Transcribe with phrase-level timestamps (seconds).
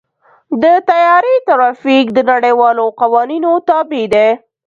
[0.61, 4.29] د طیارې ټرافیک د نړیوالو قوانینو تابع دی.